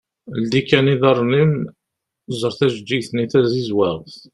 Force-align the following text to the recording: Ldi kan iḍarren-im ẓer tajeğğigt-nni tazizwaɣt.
Ldi 0.41 0.61
kan 0.69 0.85
iḍarren-im 0.93 1.53
ẓer 2.39 2.53
tajeğğigt-nni 2.59 3.25
tazizwaɣt. 3.31 4.11